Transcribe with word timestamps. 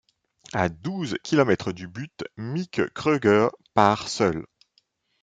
À 0.51 0.67
douze 0.67 1.15
kilomètre 1.23 1.71
du 1.73 1.87
but, 1.87 2.23
Mieke 2.35 2.91
Kröger 2.95 3.49
part 3.75 4.07
seule. 4.09 4.47